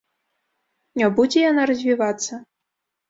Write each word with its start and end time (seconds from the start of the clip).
Не 1.01 1.09
будзе 1.19 1.39
яна 1.51 1.67
развівацца. 1.73 2.33